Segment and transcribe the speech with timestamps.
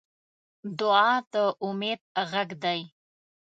[0.79, 1.33] دعا د
[1.67, 2.01] امید
[2.31, 2.81] غږ دی.